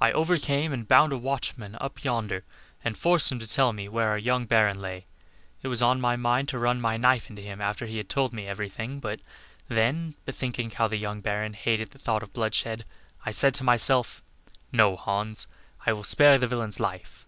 [0.00, 2.44] I overcame and bound a watchman up yonder,
[2.82, 5.04] and forced him to tell me where our young Baron lay.
[5.60, 8.32] It was on my mind to run my knife into him after he had told
[8.32, 9.20] me every thing, but
[9.68, 12.86] then, bethinking how the young Baron hated the thought of bloodshed,
[13.26, 14.22] I said to myself,
[14.72, 15.46] 'No, Hans,
[15.84, 17.26] I will spare the villain's life.